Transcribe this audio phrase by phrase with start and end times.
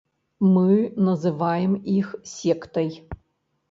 [0.53, 0.69] Мы
[1.09, 2.95] называем іх сектай.